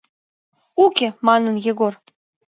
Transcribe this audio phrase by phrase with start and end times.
[0.83, 1.93] —Уке!— манын Егор.